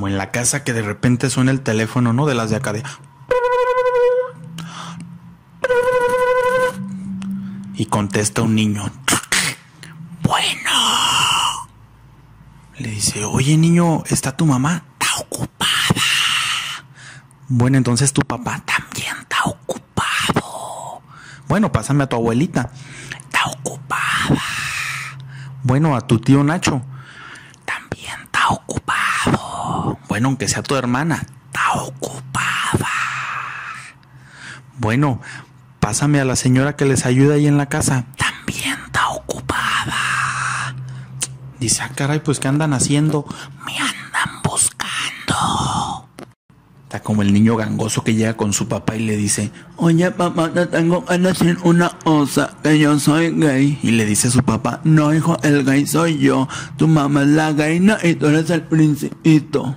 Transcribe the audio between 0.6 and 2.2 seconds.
que de repente suena el teléfono,